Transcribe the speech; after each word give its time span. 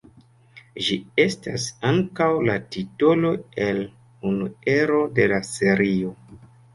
Ĝi 0.85 0.95
estas 1.23 1.65
ankaŭ 1.89 2.29
la 2.47 2.55
titolo 2.75 3.31
el 3.65 3.81
unu 4.31 4.49
ero 4.77 5.03
de 5.21 5.29
la 5.33 5.39
serio. 5.51 6.15